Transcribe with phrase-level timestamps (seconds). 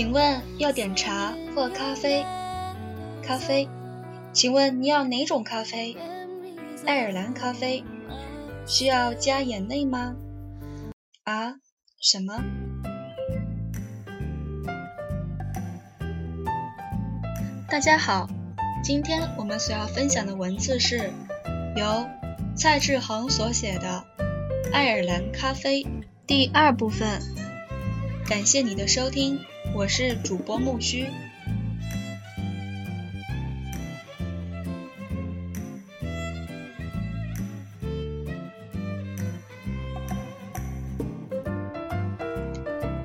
[0.00, 2.24] 请问要点茶或咖啡？
[3.22, 3.68] 咖啡。
[4.32, 5.94] 请问你要哪种咖啡？
[6.86, 7.84] 爱尔兰咖啡。
[8.66, 10.16] 需要加眼泪吗？
[11.24, 11.56] 啊？
[12.00, 12.42] 什么？
[17.68, 18.26] 大家好，
[18.82, 21.10] 今天我们所要分享的文字是
[21.76, 22.08] 由
[22.56, 24.06] 蔡志恒所写的
[24.72, 25.82] 《爱尔兰咖啡》
[26.26, 27.20] 第二部分。
[28.26, 29.38] 感谢你的收听。
[29.72, 31.06] 我是主播木须。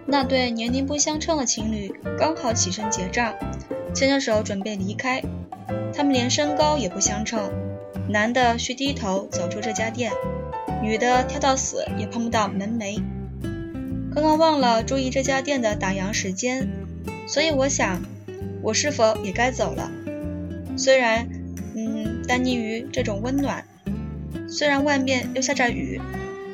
[0.05, 3.33] 那对年龄不相称的情侣刚好起身结账，
[3.93, 5.21] 牵着手准备离开。
[5.93, 7.51] 他们连身高也不相称，
[8.09, 10.11] 男的需低头走出这家店，
[10.81, 13.01] 女的跳到死也碰不到门楣。
[14.15, 16.69] 刚刚忘了注意这家店的打烊时间，
[17.27, 18.01] 所以我想，
[18.61, 19.91] 我是否也该走了？
[20.77, 21.27] 虽然，
[21.75, 23.65] 嗯，单溺于这种温暖，
[24.47, 25.99] 虽然外面又下着雨，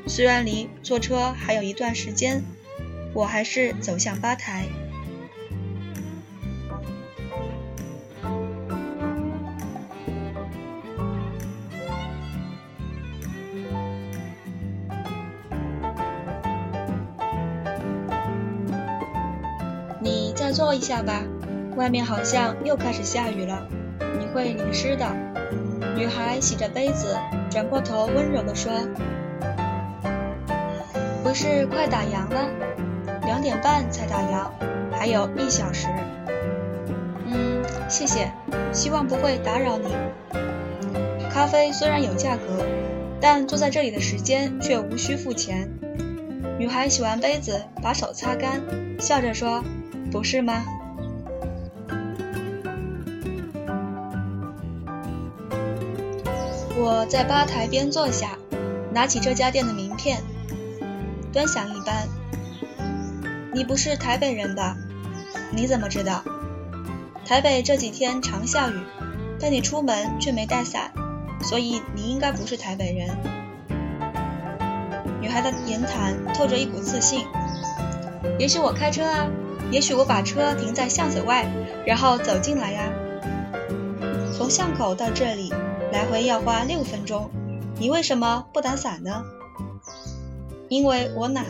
[0.08, 2.42] 虽然离坐车还有一段时间，
[3.14, 4.66] 我还是走向吧台。
[20.52, 21.24] 再坐一下吧，
[21.78, 23.66] 外面好像又开始下雨了，
[24.20, 25.06] 你会淋湿的。
[25.96, 27.16] 女孩洗着杯子，
[27.50, 28.70] 转过头温柔地说
[31.24, 32.50] ：“不是快打烊了？
[33.24, 34.50] 两点半才打烊，
[34.92, 35.88] 还有一小时。”
[37.32, 38.30] 嗯，谢谢，
[38.74, 39.96] 希望不会打扰你。
[41.30, 42.66] 咖啡虽然有价格，
[43.22, 45.70] 但坐在这里的时间却无需付钱。
[46.60, 48.62] 女孩洗完杯子，把手擦干，
[49.00, 49.64] 笑着说。
[50.12, 50.66] 不是吗？
[56.78, 58.38] 我在吧台边坐下，
[58.94, 60.22] 拿起这家店的名片，
[61.32, 62.10] 端详一番。
[63.54, 64.76] 你不是台北人吧？
[65.52, 66.24] 你怎么知道？
[67.26, 68.80] 台北这几天常下雨，
[69.40, 70.92] 但你出门却没带伞，
[71.42, 73.10] 所以你应该不是台北人。
[75.22, 77.26] 女孩的言谈透着一股自信。
[78.38, 79.28] 也许我开车啊。
[79.72, 81.50] 也许我把车停在巷子外，
[81.86, 82.92] 然后走进来呀。
[84.38, 85.54] 从巷口到这里，
[85.92, 87.32] 来回要花六分钟。
[87.80, 89.24] 你为什么不打伞呢？
[90.68, 91.46] 因为我懒，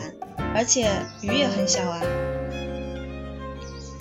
[0.54, 0.88] 而且
[1.20, 2.00] 雨也很小啊。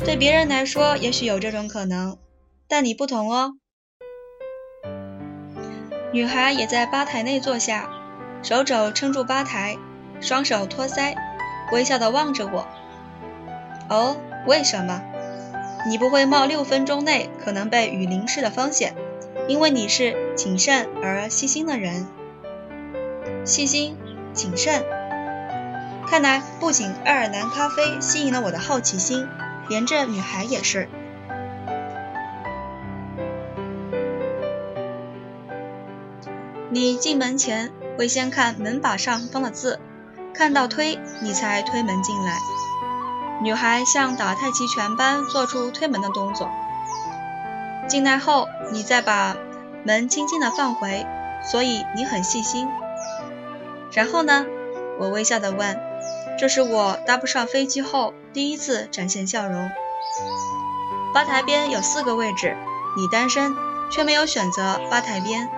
[0.06, 2.18] 对别人来说，也许有这种可能，
[2.68, 3.54] 但你不同哦。
[6.14, 7.90] 女孩也在吧台内坐下，
[8.44, 9.78] 手肘撑住吧台，
[10.20, 11.16] 双手托腮，
[11.72, 12.68] 微笑地望着我。
[13.92, 14.16] 哦，
[14.48, 15.02] 为什么？
[15.86, 18.96] 你不会冒六分钟内可能被雨淋湿的风险，
[19.50, 22.08] 因为你是谨慎而细心的人。
[23.44, 23.98] 细心、
[24.32, 24.86] 谨慎，
[26.08, 29.28] 看来不仅爱尔兰咖啡吸引了我的好奇心，
[29.68, 30.88] 连这女孩也是。
[36.70, 39.82] 你进门前会先看门把上方的字，
[40.34, 42.38] 看到推，你才推门进来。
[43.42, 46.50] 女孩像打太极拳般做出推门的动作。
[47.88, 49.36] 进来后，你再把
[49.84, 51.06] 门轻轻地放回，
[51.44, 52.70] 所以你很细心。
[53.92, 54.46] 然后呢？
[55.00, 55.80] 我微笑地问。
[56.40, 59.70] 这是我搭不上飞机后第一次展现笑容。
[61.14, 62.56] 吧台边有四个位置，
[62.96, 63.56] 你单身
[63.92, 65.50] 却没有选择吧台边。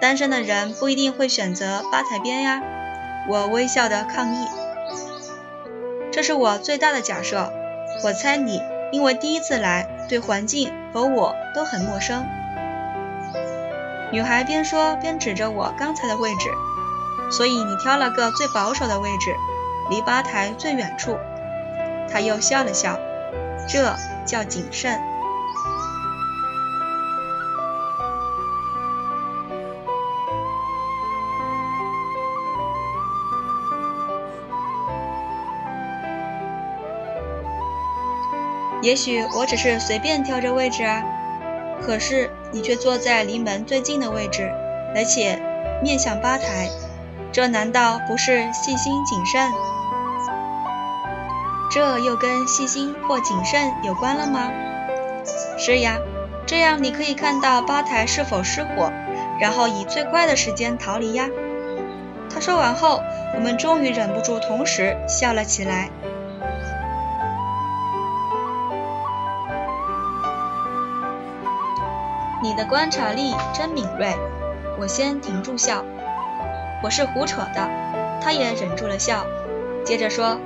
[0.00, 2.62] 单身的人不一定会选择吧台边呀。
[3.28, 4.48] 我微笑地抗议。
[6.14, 7.52] 这是我最大的假设。
[8.04, 8.62] 我猜你
[8.92, 12.24] 因为第一次来，对环境和我都很陌生。
[14.12, 16.48] 女孩边说边指着我刚才的位置，
[17.32, 19.34] 所以你挑了个最保守的位置，
[19.90, 21.18] 离吧台最远处。
[22.08, 22.96] 她又笑了笑，
[23.68, 23.92] 这
[24.24, 24.96] 叫谨慎。
[38.84, 41.02] 也许我只是随便挑着位置啊，
[41.80, 44.52] 可是你却坐在离门最近的位置，
[44.94, 45.40] 而且
[45.82, 46.68] 面向吧台，
[47.32, 49.50] 这难道不是细心谨慎？
[51.72, 54.52] 这又跟细心或谨慎有关了吗？
[55.56, 55.96] 是呀，
[56.44, 58.92] 这样你可以看到吧台是否失火，
[59.40, 61.30] 然后以最快的时间逃离呀。
[62.28, 63.00] 他说完后，
[63.34, 65.88] 我们终于忍不住同时笑了起来。
[72.54, 74.14] 你的观察力真敏锐。
[74.78, 75.84] 我先停住笑，
[76.84, 77.68] 我是胡扯的。
[78.22, 79.26] 他也忍住了笑，
[79.84, 80.38] 接着说：“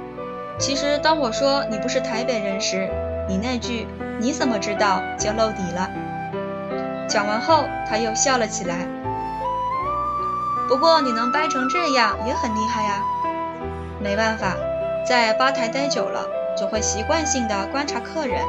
[0.59, 2.89] 其实当我说你不是台北人时，
[3.29, 3.87] 你那句
[4.19, 5.91] ‘你怎么知道’就露底了。”
[7.11, 8.89] 讲完后，他又笑了起来。
[10.67, 13.03] 不过你能掰成这样也很厉害呀。
[14.01, 14.57] 没办法，
[15.07, 16.27] 在吧台待久了，
[16.57, 18.41] 总会习惯性的观察客人。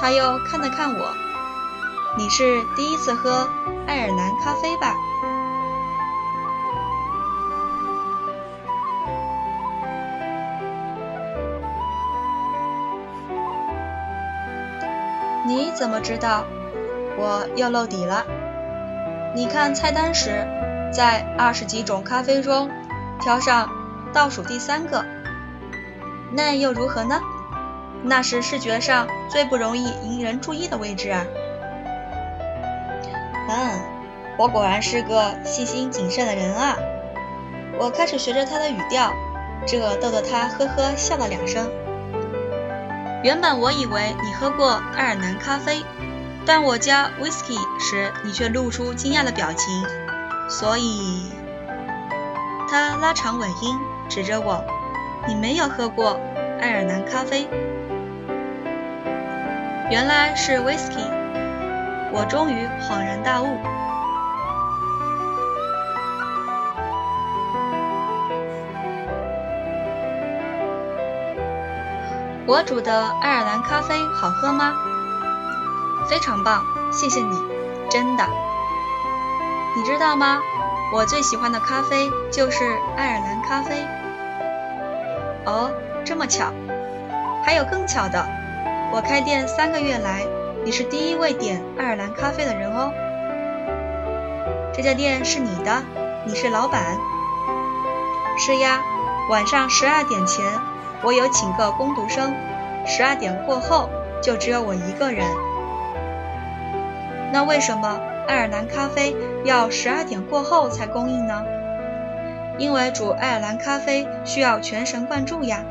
[0.00, 1.27] 他又看了看我。
[2.16, 3.48] 你是第一次喝
[3.86, 4.94] 爱尔兰咖啡吧？
[15.46, 16.44] 你怎么知道？
[17.16, 18.24] 我又露底了。
[19.34, 20.46] 你看菜单时，
[20.92, 22.70] 在二十几种咖啡中
[23.20, 23.70] 挑上
[24.12, 25.04] 倒数第三个，
[26.32, 27.20] 那又如何呢？
[28.02, 31.24] 那是视觉上最不容易引人注意的位置啊。
[34.38, 36.76] 我果然是个细心谨慎的人啊！
[37.76, 39.12] 我开始学着他的语调，
[39.66, 41.68] 这逗得他呵呵笑了两声。
[43.24, 45.84] 原本我以为你喝过爱尔兰咖啡，
[46.46, 49.84] 但我加 whisky 时你却露出惊讶的表情，
[50.48, 51.32] 所以……
[52.70, 53.76] 他拉长尾音，
[54.08, 54.64] 指着我
[55.26, 56.20] ：“你没有喝过
[56.60, 57.48] 爱尔兰咖啡？
[59.90, 61.10] 原来是 whisky。”
[62.14, 63.48] 我终于恍然大悟。
[72.48, 74.74] 我煮的爱尔兰咖啡好喝吗？
[76.08, 77.38] 非常棒，谢谢你，
[77.90, 78.26] 真的。
[79.76, 80.40] 你知道吗？
[80.94, 82.64] 我最喜欢的咖啡就是
[82.96, 83.84] 爱尔兰咖啡。
[85.44, 85.70] 哦，
[86.06, 86.50] 这么巧。
[87.44, 88.26] 还有更巧的，
[88.92, 90.24] 我开店三个月来。
[90.64, 92.90] 你是第一位点爱尔兰咖啡的人哦。
[94.72, 95.82] 这家店是你的，
[96.26, 96.96] 你是老板。
[98.38, 98.80] 是呀，
[99.28, 100.42] 晚上十二点前
[101.04, 102.34] 我有请个工读生，
[102.86, 103.88] 十二点过后
[104.22, 105.24] 就只有我一个人。
[107.32, 109.14] 那为什么爱尔兰咖啡
[109.44, 111.44] 要十二点过后才供应呢？
[112.58, 115.64] 因为煮爱尔兰咖啡需要全神贯注呀。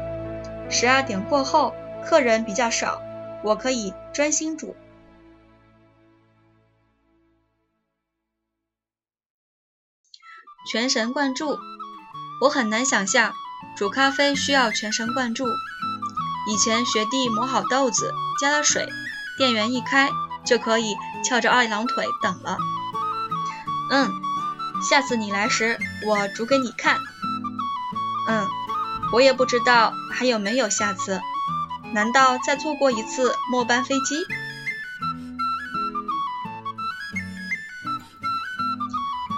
[0.70, 1.74] 十二点过后
[2.06, 3.02] 客人比较少，
[3.44, 4.76] 我可以专心煮。
[10.72, 11.58] 全神贯注，
[12.42, 13.34] 我很难想象
[13.78, 15.46] 煮咖啡需要全神贯注。
[16.50, 18.88] 以前学弟磨好豆子，加了水，
[19.38, 20.10] 电源一开
[20.46, 22.58] 就可以翘着二郎腿等了。
[23.92, 24.10] 嗯，
[24.90, 26.98] 下次你来时我煮给你看。
[28.28, 28.48] 嗯，
[29.14, 31.22] 我也不知道还有没有下次，
[31.94, 34.16] 难道再错过一次末班飞机？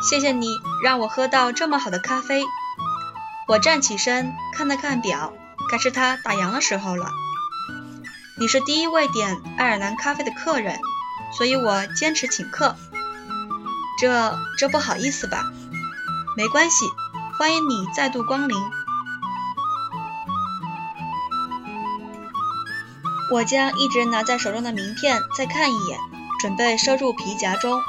[0.10, 0.48] 谢谢你
[0.82, 2.44] 让我喝到这么好的咖啡。
[3.50, 5.34] 我站起身看了看表，
[5.72, 7.10] 该是他打烊的时候了。
[8.38, 10.80] 你是第一位点爱尔兰咖啡的客人，
[11.36, 12.76] 所以我坚持请客。
[14.00, 15.52] 这这不好意思吧？
[16.38, 16.86] 没关系，
[17.40, 18.56] 欢迎你再度光临。
[23.32, 26.00] 我将一直拿在手中的名片再看一眼，
[26.40, 27.82] 准备收入皮夹中。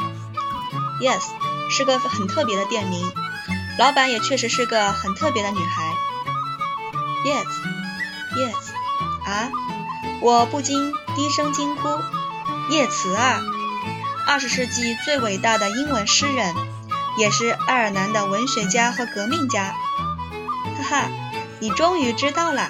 [1.03, 1.21] Yes。
[1.73, 3.13] 是个很特别的店名，
[3.81, 5.95] 老板也确实是个很特别的女孩。
[7.25, 8.75] Yes，Yes，
[9.25, 9.49] 啊！
[10.21, 11.89] 我不禁低声惊呼
[12.69, 13.41] ：“叶慈啊，
[14.27, 16.55] 二十世纪最伟大的英文诗人，
[17.17, 19.75] 也是爱尔兰的文学家和革命家。”
[20.77, 21.09] 哈哈，
[21.59, 22.69] 你终于知道了。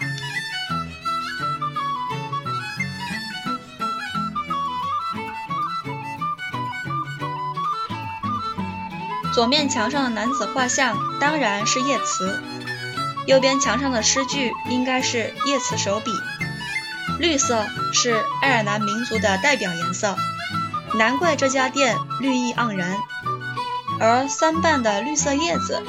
[9.32, 12.42] 左面墙上的男子画像当然是叶慈，
[13.26, 16.12] 右边墙上的诗句应该是叶慈手笔。
[17.18, 20.16] 绿色是爱尔兰民族的代表颜色，
[20.94, 22.96] 难怪这家店绿意盎然。
[24.00, 25.82] 而三瓣的绿色叶子，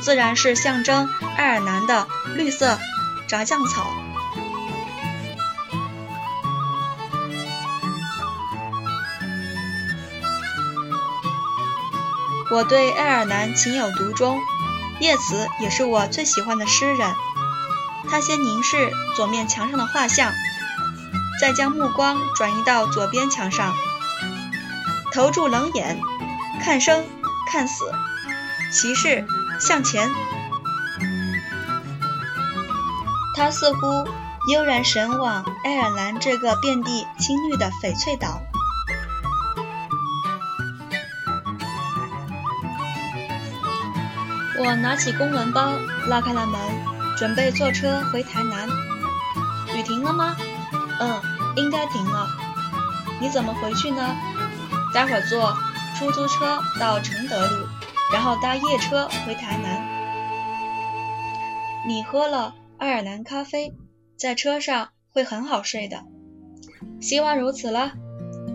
[0.00, 2.78] 自然是象征爱尔兰的绿色
[3.26, 3.86] 炸酱草。
[12.50, 14.40] 我对爱尔兰情有独钟，
[15.00, 17.14] 叶慈也是我最喜欢的诗人。
[18.10, 20.32] 他先凝视左面墙上的画像，
[21.40, 23.74] 再将目光转移到左边墙上，
[25.12, 26.00] 投注冷眼，
[26.62, 27.04] 看生
[27.50, 27.92] 看死，
[28.72, 29.26] 骑士
[29.60, 30.10] 向前。
[33.36, 34.08] 他似乎
[34.50, 38.40] 悠然神往爱尔兰这个遍地青绿的翡翠岛。
[44.68, 46.60] 我拿起公文包，拉开了门，
[47.16, 48.68] 准备坐车回台南。
[49.74, 50.36] 雨停了吗？
[51.00, 51.22] 嗯，
[51.56, 52.28] 应该停了。
[53.18, 54.14] 你怎么回去呢？
[54.92, 55.56] 待会儿坐
[55.96, 57.66] 出租车到承德路，
[58.12, 59.88] 然后搭夜车回台南。
[61.86, 63.72] 你喝了爱尔兰咖啡，
[64.18, 66.02] 在车上会很好睡的。
[67.00, 67.92] 希望如此了。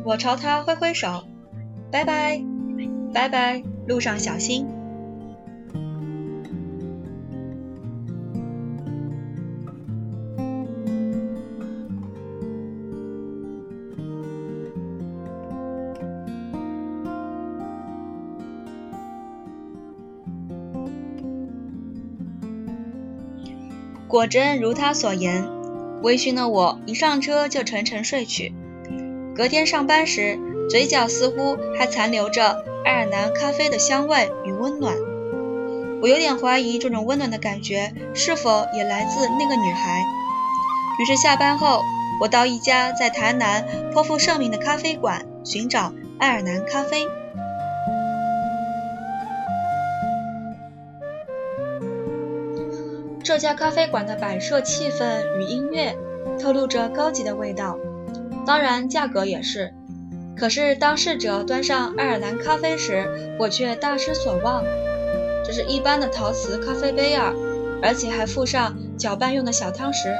[0.05, 1.23] 我朝他挥挥手，
[1.91, 2.39] 拜拜，
[3.11, 4.67] 拜拜，路上小心。
[24.13, 25.43] 果真如他所言，
[26.03, 28.53] 微醺的我一上车就沉沉睡去。
[29.35, 30.37] 隔天上班时，
[30.69, 34.95] 嘴角似乎还残留着爱尔兰咖啡的香味与温暖。
[35.99, 40.05] 我有点怀疑这种温暖的感觉是否也来自那个女孩。
[40.99, 41.81] 于是下班后，
[42.21, 47.07] 我到一家在台南颇负盛名的咖啡馆寻找爱尔兰咖啡。
[53.23, 55.95] 这家咖啡馆的摆设、气氛与音乐
[56.41, 57.77] 透露着高级的味道，
[58.45, 59.73] 当然价格也是。
[60.35, 64.65] 可是当侍者端上爱尔兰咖啡时，我却大失所望。
[65.45, 67.31] 这是一般的陶瓷咖啡杯啊，
[67.81, 70.13] 而且还附上搅拌用的小汤匙。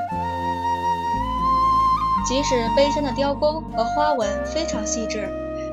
[2.26, 5.28] 即使杯身的雕工和花纹非常细致，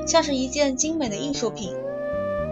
[0.05, 1.73] 像是一件精美的艺术品，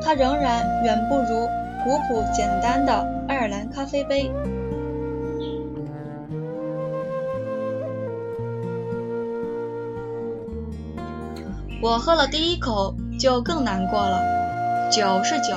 [0.02, 1.48] 它仍然远不如
[1.84, 4.32] 古朴简单的爱尔兰咖啡杯。
[11.82, 14.20] 我喝了第一口就更难过了。
[14.92, 15.56] 酒是酒，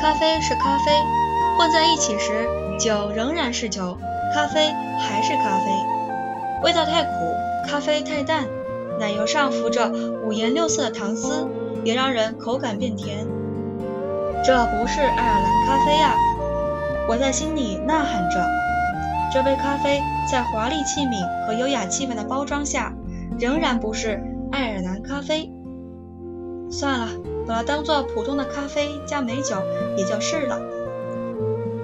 [0.00, 0.92] 咖啡是咖啡，
[1.58, 2.48] 混在一起时，
[2.78, 3.98] 酒仍然是酒，
[4.34, 5.66] 咖啡还是咖啡。
[6.62, 7.10] 味道太苦，
[7.68, 8.46] 咖啡太淡，
[8.98, 9.90] 奶油上浮着
[10.24, 11.46] 五颜六色的糖丝，
[11.84, 13.26] 也让人口感变甜。
[14.42, 16.14] 这不是爱尔兰咖啡呀！
[17.06, 18.42] 我在心里呐喊着。
[19.30, 20.00] 这杯咖啡
[20.30, 22.94] 在华丽器皿和优雅气氛的包装下，
[23.38, 24.22] 仍然不是。
[24.50, 25.50] 爱尔兰咖啡，
[26.70, 27.08] 算了，
[27.46, 29.56] 把它当做普通的咖啡加美酒
[29.96, 30.60] 也就是了。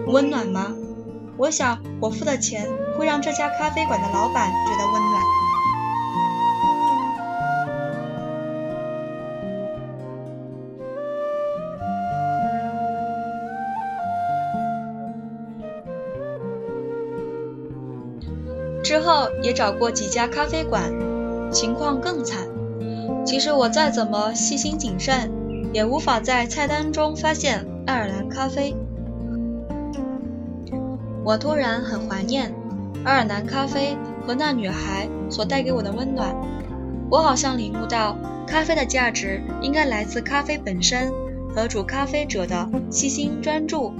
[0.06, 0.74] 温暖吗？
[1.38, 5.22] 我想我付的钱会让这家咖啡馆的老板觉得温暖。
[18.82, 20.92] 之后也找过几家咖啡馆，
[21.52, 22.45] 情况更惨。
[23.26, 25.30] 其实我再怎么细心谨慎，
[25.72, 28.74] 也无法在菜单中发现爱尔兰咖啡。
[31.24, 32.54] 我突然很怀念
[33.04, 36.36] 爱尔兰咖啡和那女孩所带给我的温暖。
[37.10, 38.16] 我好像领悟到，
[38.46, 41.12] 咖啡的价值应该来自咖啡本身
[41.52, 43.92] 和煮咖啡者的细心专注，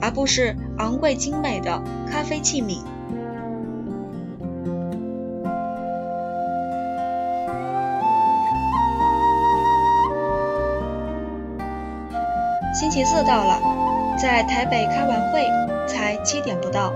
[0.00, 2.78] 而不是昂贵精美的咖啡器皿。
[12.82, 13.60] 星期四到了，
[14.20, 15.46] 在台北开完会
[15.86, 16.92] 才七点不到，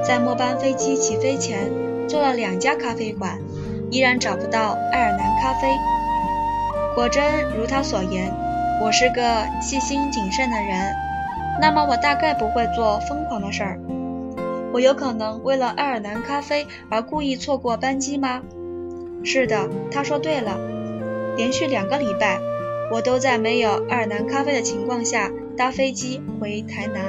[0.00, 1.68] 在末班飞机起飞前
[2.06, 3.36] 做了两家咖啡馆，
[3.90, 5.76] 依然找不到爱尔兰咖啡。
[6.94, 8.32] 果真如他所言，
[8.80, 10.94] 我是个细心谨慎的人，
[11.60, 13.80] 那么我大概不会做疯狂的事儿。
[14.72, 18.40] 我有可能为了爱尔兰咖啡而故意错过班机吗？
[19.24, 20.56] 是的，他说对了，
[21.36, 22.38] 连续两个礼拜。
[22.90, 27.04] 我都在没有爱尔兰咖啡的情况下搭飞机回台南。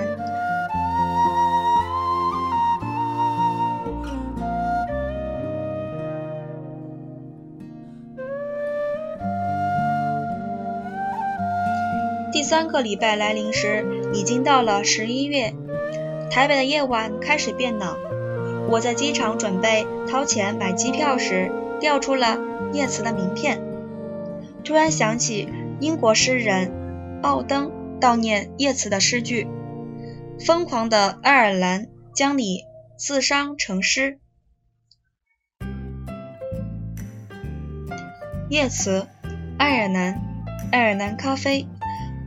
[12.32, 15.54] 第三个礼拜来临时，已经到了十一月，
[16.30, 17.96] 台北的夜晚开始变冷。
[18.70, 22.38] 我在机场准备掏钱买机票时，掉出了
[22.74, 23.62] 叶慈的名片，
[24.64, 25.50] 突然想起。
[25.80, 27.72] 英国诗人奥登
[28.02, 29.48] 悼念叶慈的诗句
[30.46, 32.64] ：“疯狂的爱尔兰将你
[32.98, 34.20] 自伤成诗。”
[38.50, 39.08] 叶慈，
[39.58, 40.22] 爱尔兰，
[40.72, 41.68] 爱尔兰咖啡，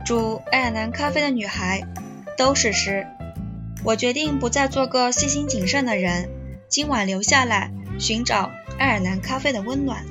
[0.05, 1.83] 煮爱尔兰咖啡的女孩，
[2.37, 3.05] 都是诗。
[3.83, 6.29] 我决定不再做个细心谨慎的人，
[6.69, 10.05] 今晚留下来寻找爱尔兰咖啡的温暖。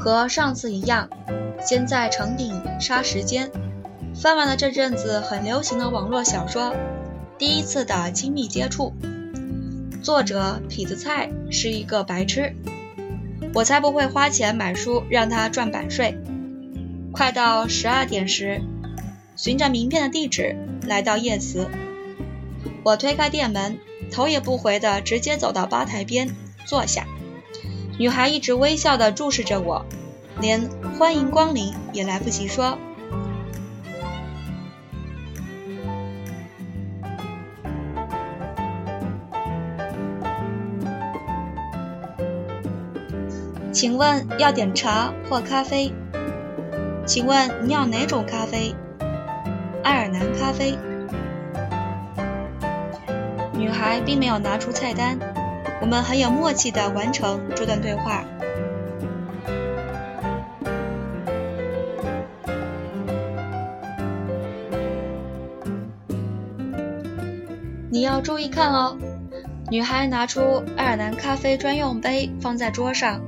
[0.00, 1.10] 和上次一样，
[1.62, 3.50] 先在城顶杀时间。
[4.18, 6.72] 翻完了这阵子很流行的网络小说
[7.38, 8.94] 《第一次的亲密接触》，
[10.02, 12.54] 作者痞子蔡是一个白痴，
[13.52, 16.16] 我才不会花钱买书让他赚版税。
[17.12, 18.62] 快到十二点时，
[19.36, 21.68] 循着名片的地址来到叶慈，
[22.82, 23.78] 我推开店门，
[24.10, 27.06] 头也不回的直接走到吧台边坐下。
[27.98, 29.84] 女孩一直微笑的注视着我，
[30.40, 30.68] 连
[30.98, 32.78] 欢迎光临也来不及说。
[43.72, 45.92] 请问要点茶或咖啡？
[47.06, 48.74] 请问你要哪种咖啡？
[49.82, 50.76] 爱尔兰咖啡。
[53.54, 55.18] 女孩并没有拿出菜单，
[55.80, 58.24] 我们很有默契地完成这段对话。
[67.90, 68.96] 你要注意看哦。
[69.70, 73.20] 女孩拿出爱尔兰咖啡专用杯放在桌上。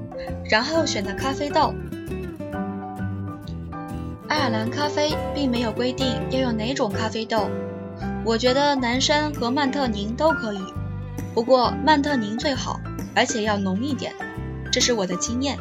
[0.45, 1.75] 然后选的咖啡豆。
[4.29, 7.49] 爱尔兰咖啡并没有规定要用哪种咖啡豆，
[8.25, 10.61] 我觉得男生和曼特宁都可以，
[11.35, 12.81] 不过曼特宁最好，
[13.15, 14.13] 而且要浓一点，
[14.71, 15.59] 这是我的经验。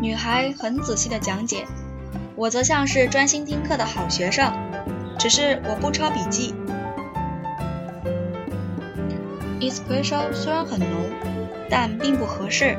[0.00, 1.66] 女孩很仔细的讲解，
[2.36, 4.52] 我则像是专心听课的好学生，
[5.18, 6.54] 只是我不抄笔记。
[9.60, 11.10] Espresso 虽然很浓，
[11.68, 12.78] 但并不合适，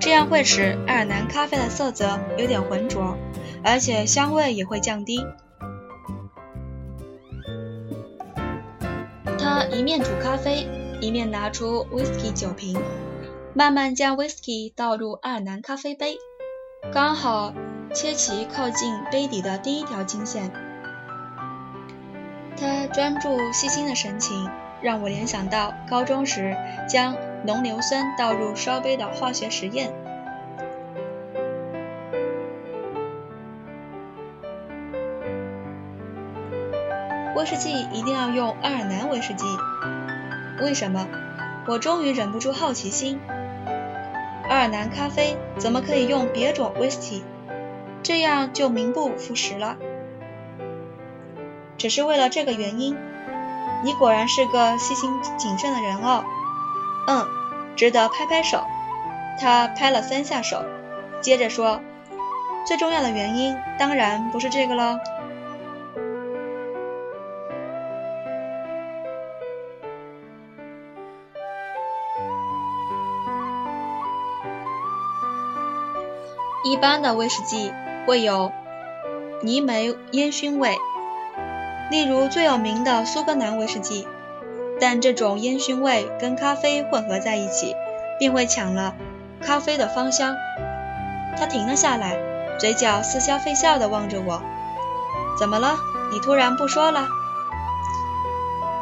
[0.00, 3.16] 这样会使爱尔兰咖啡的色泽有点浑浊，
[3.62, 5.24] 而且香味也会降低。
[9.64, 10.66] 一面煮咖啡，
[11.00, 12.76] 一面拿出 whisky 酒瓶，
[13.54, 16.18] 慢慢将 whisky 倒入爱尔兰咖啡杯，
[16.92, 17.52] 刚好
[17.94, 20.50] 切齐靠近杯底的第一条金线。
[22.56, 24.48] 他专注细心的神情。
[24.82, 26.54] 让我联想到高中时
[26.86, 27.16] 将
[27.46, 29.90] 浓硫酸倒入烧杯的化学实验。
[37.36, 39.44] 威士忌一定要用爱尔兰威士忌，
[40.62, 41.06] 为什么？
[41.68, 43.20] 我终于忍不住好奇心。
[44.48, 47.22] 爱尔兰咖啡怎么可以用别种威士忌？
[48.02, 49.76] 这样就名不副实了。
[51.76, 52.96] 只是为了这个原因。
[53.84, 56.24] 你果然是个细心谨慎的人哦，
[57.06, 57.26] 嗯，
[57.76, 58.64] 值得拍拍手。
[59.38, 60.64] 他拍了三下手，
[61.20, 61.82] 接着说
[62.66, 64.98] ：“最重要的原因当然不是这个喽。”
[76.76, 77.72] 一般的威士忌
[78.06, 78.52] 会有
[79.40, 80.76] 泥煤烟熏味。
[81.90, 84.06] 例如最有名的苏格兰威士忌，
[84.78, 87.74] 但这种烟熏味跟咖啡混合在一起，
[88.18, 88.94] 便会抢了
[89.40, 90.36] 咖啡的芳香。
[91.38, 92.18] 他停了下来，
[92.58, 94.42] 嘴角似笑非笑地望着我。
[95.38, 95.76] 怎么了？
[96.12, 97.08] 你突然不说了？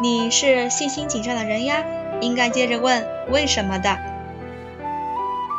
[0.02, 1.85] 你是细心谨慎的人呀，
[2.20, 3.96] 应该接着问为什么的。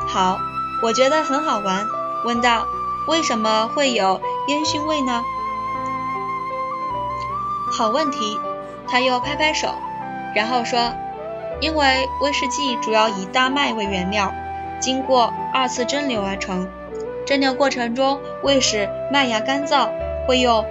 [0.10, 0.38] 好，
[0.84, 1.88] 我觉得很好玩。
[2.26, 2.66] 问道：
[3.08, 5.22] 为什么会有烟熏味呢？
[7.78, 8.40] 好问题，
[8.88, 9.76] 他又拍拍手，
[10.36, 10.92] 然后说
[11.62, 14.34] ：“因为威士忌主要以大麦为原料，
[14.80, 16.68] 经过二次蒸馏而成。
[17.28, 19.90] 蒸馏过程中为使麦芽干燥，
[20.28, 20.66] 会用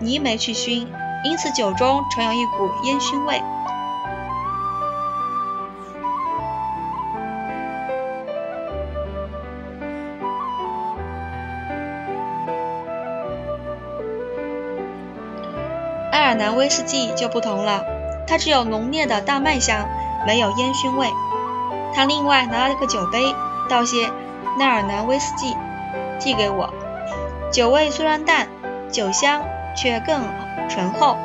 [0.00, 0.92] 泥煤去熏，
[1.24, 3.40] 因此酒中常有一股烟熏味。”
[16.30, 17.84] 尔兰威士忌就不同了，
[18.26, 19.88] 它只有浓烈的大麦香，
[20.26, 21.08] 没有烟熏味。
[21.92, 23.34] 他另外拿了个酒杯，
[23.68, 24.08] 倒些
[24.58, 25.56] 奈尔兰威士忌，
[26.20, 26.72] 递给我。
[27.52, 28.46] 酒味虽然淡，
[28.92, 29.42] 酒香
[29.76, 30.22] 却更
[30.68, 31.16] 醇厚，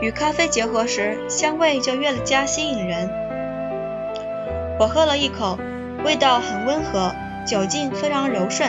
[0.00, 3.08] 与咖啡结合时，香味就越加吸引人。
[4.80, 5.56] 我喝了一口，
[6.04, 7.14] 味道很温和，
[7.46, 8.68] 酒劲非常柔顺。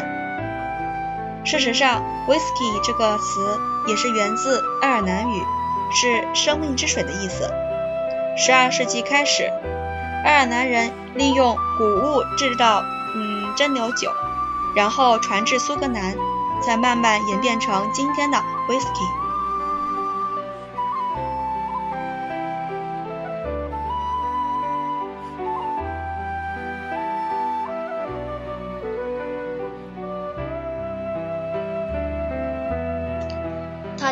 [1.43, 5.41] 事实上，whisky 这个词也是源自爱尔兰语。
[5.93, 7.49] 是生命之水的意思。
[8.35, 9.43] 十二世纪开始，
[10.25, 12.81] 爱尔兰人利用谷物制造
[13.15, 14.11] 嗯蒸馏酒，
[14.75, 16.15] 然后传至苏格兰，
[16.65, 19.22] 才慢慢演变成今天的 whisky。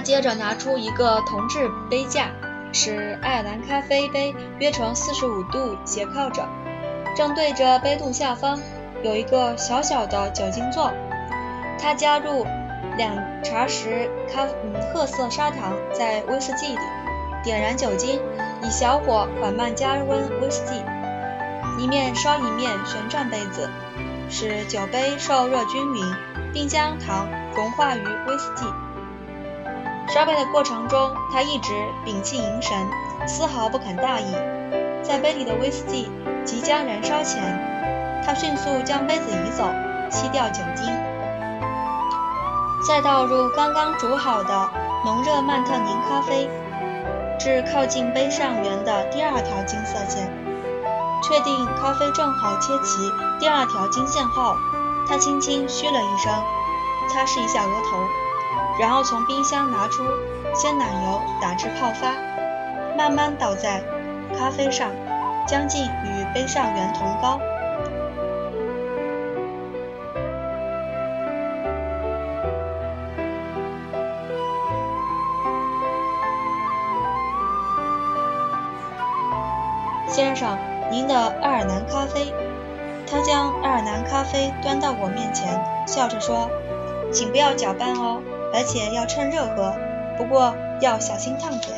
[0.02, 2.28] 接着拿出一个铜制杯架，
[2.74, 6.48] 使爱尔兰咖啡杯约成四十五度斜靠着，
[7.16, 8.60] 正对着杯肚下方
[9.04, 10.92] 有一个小小的酒精座。
[11.80, 12.46] 他加入
[12.98, 16.80] 两茶匙咖嗯褐色砂糖在威士忌里，
[17.44, 18.20] 点燃酒精，
[18.62, 20.84] 以小火缓慢加温威士忌，
[21.78, 23.70] 一面烧一面旋转杯子，
[24.30, 26.16] 使酒杯受热均匀，
[26.54, 28.66] 并将糖融化于威士忌。
[30.14, 31.72] 烧杯的过程中，他一直
[32.04, 32.86] 屏气凝神，
[33.26, 34.36] 丝毫不肯大意。
[35.02, 36.12] 在杯里的威士忌
[36.44, 37.42] 即将燃烧前，
[38.26, 39.64] 他迅速将杯子移走，
[40.10, 40.86] 吸掉酒精，
[42.86, 44.70] 再倒入刚刚煮好的
[45.06, 46.50] 浓热曼特宁咖啡，
[47.40, 50.30] 至靠近杯上缘的第二条金色线，
[51.24, 54.58] 确定咖啡正好切齐第二条金线后，
[55.08, 56.34] 他轻轻嘘了一声，
[57.08, 58.21] 擦拭一下额头。
[58.80, 60.04] 然后从冰箱拿出
[60.56, 62.14] 鲜奶油，打至泡发，
[62.98, 63.84] 慢慢倒在
[64.38, 64.90] 咖啡上，
[65.48, 67.40] 将近与杯上缘同高。
[80.08, 80.58] 先生，
[80.90, 82.34] 您的爱尔兰咖啡。
[83.10, 86.50] 他将爱尔兰咖啡端到我面前，笑着说
[87.12, 88.22] ：“请不要搅拌哦。”
[88.54, 89.76] 而且要趁热喝，
[90.18, 91.74] 不过要小心烫嘴。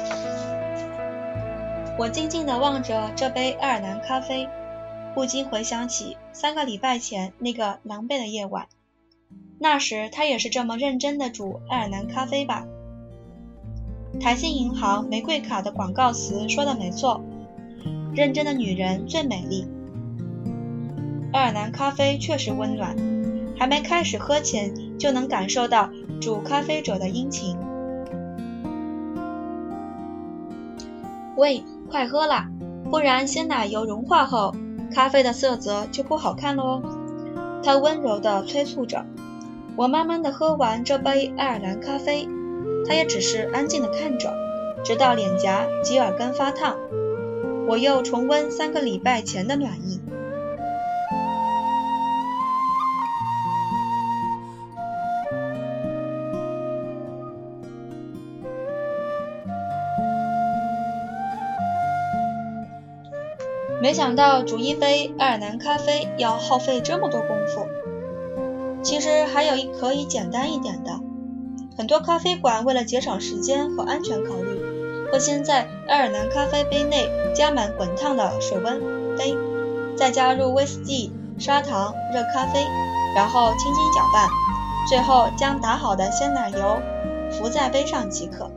[1.97, 4.49] 我静静地望着这杯爱尔兰咖啡，
[5.13, 8.67] 不禁回想起三个礼拜前那个狼狈的夜晚。
[9.59, 12.65] 那时他也是这么认真地煮爱尔兰咖啡吧？
[14.19, 17.21] 台信银行玫瑰卡的广告词说的没错，
[18.15, 19.67] 认真的女人最美丽。
[21.31, 22.95] 爱尔兰咖啡确实温暖，
[23.57, 25.89] 还没开始喝前就能感受到。
[26.23, 27.57] 煮咖啡者的殷勤。
[31.35, 32.49] 喂，快喝啦，
[32.89, 34.55] 不然鲜奶油融化后，
[34.95, 36.81] 咖啡的色泽就不好看了哦。
[37.61, 39.05] 他温柔地催促着。
[39.75, 42.29] 我慢慢地喝完这杯爱尔兰咖啡，
[42.87, 44.33] 他也只是安静地看着，
[44.81, 46.77] 直到脸颊及耳根发烫。
[47.67, 49.99] 我又重温三个礼拜前的暖意。
[63.83, 67.67] 没想到煮一杯爱尔兰咖啡要耗费这么多功夫。
[68.81, 71.01] 其实还有一可以简单一点的，
[71.77, 78.79] 很多咖啡馆为了节省时间和安全考虑，会先在爱尔兰咖啡杯内加满滚烫的水温
[79.17, 79.35] 杯，
[79.97, 82.65] 再加入威士忌、砂糖、热咖啡，
[83.17, 84.29] 然后轻轻搅拌，
[84.87, 86.79] 最后将打好的鲜奶油
[87.29, 88.49] 浮在杯上即可。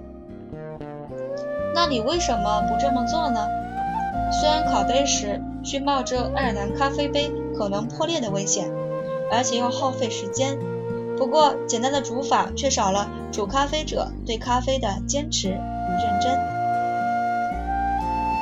[1.74, 3.44] 那你为什么不这么做呢？
[4.32, 8.70] 虽然烤杯时需冒着爱尔兰咖啡杯可能破裂的危险，
[9.30, 10.58] 而且又耗费时间，
[11.16, 16.38] 不过简单的煮法却少了煮咖啡者对咖啡的坚持与认真。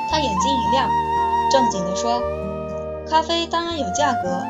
[0.09, 0.89] 他眼睛一亮，
[1.51, 2.21] 正经地说
[3.09, 4.43] ：“咖啡当然有价格，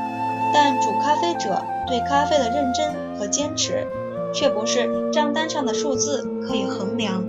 [0.54, 3.88] 但煮咖啡者对咖啡的认真和坚持，
[4.34, 7.24] 却不是账单上的数字可以衡量。”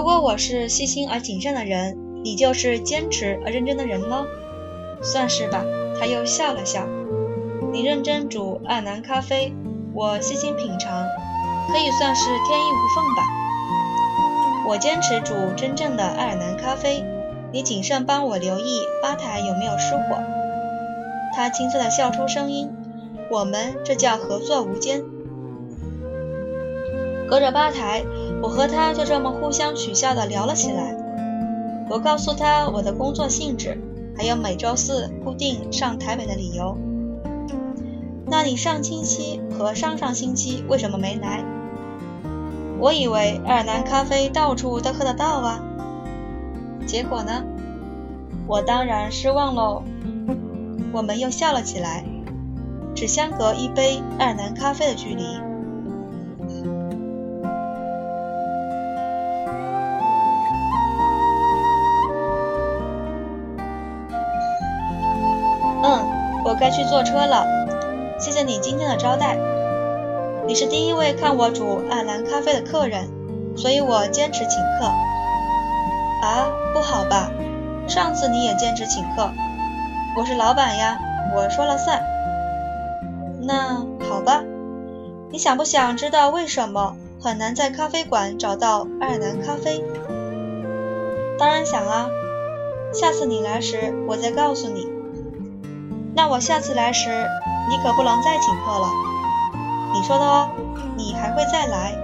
[0.00, 4.24] 如果我是细心而谨慎的人，你就是坚持而认真的人喽？
[5.02, 5.62] 算是吧。
[5.98, 6.86] 他又笑了笑。
[7.70, 9.52] 你认真煮爱尔兰咖啡，
[9.92, 11.04] 我细心品尝，
[11.70, 13.22] 可以算是天衣无缝吧。
[14.68, 17.04] 我坚持煮真正的爱尔兰咖啡，
[17.52, 20.16] 你谨慎帮我留意吧台有没有失火。
[21.36, 22.70] 他清脆地笑出声音。
[23.30, 25.02] 我们这叫合作无间。
[27.28, 28.02] 隔着吧台，
[28.42, 30.96] 我和他就这么互相取笑的聊了起来。
[31.90, 33.78] 我告诉他我的工作性质，
[34.16, 36.76] 还有每周四固定上台北的理由。
[38.26, 41.44] 那你上星期和上上星期为什么没来？
[42.78, 45.60] 我以为爱尔兰咖啡到处都喝得到啊。
[46.86, 47.44] 结果呢？
[48.46, 49.82] 我当然失望喽。
[50.92, 52.04] 我们又笑了起来，
[52.94, 55.22] 只相隔一杯爱尔兰咖啡的距离。
[66.60, 67.46] 该去坐车了，
[68.18, 69.38] 谢谢你今天的招待。
[70.46, 73.08] 你是第一位看我煮爱尔兰咖啡的客人，
[73.56, 74.84] 所以我坚持请客。
[76.22, 77.30] 啊，不好吧？
[77.88, 79.30] 上次你也坚持请客，
[80.18, 80.98] 我是老板呀，
[81.34, 82.02] 我说了算。
[83.40, 84.44] 那好吧，
[85.30, 89.82] 你想不想知道为什么很难在咖啡馆找到爱尔兰咖啡？
[91.38, 92.10] 当然想啊，
[92.92, 94.99] 下次你来时我再告诉你。
[96.14, 97.08] 那我下次来时，
[97.68, 98.88] 你可不能再请客了。
[99.92, 100.50] 你说的哦，
[100.96, 101.94] 你还会再来。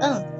[0.00, 0.31] 嗯。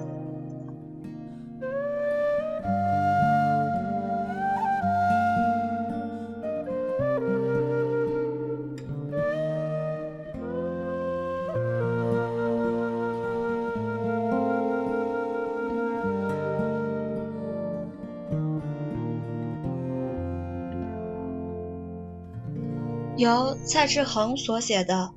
[23.22, 24.94] 由蔡志恒所写的《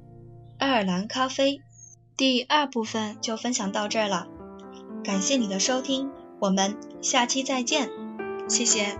[0.59, 1.53] 爱尔兰咖啡》
[2.15, 4.27] 第二部分就分享到这儿了，
[5.03, 7.89] 感谢你的收听，我们下期再见，
[8.47, 8.95] 谢谢。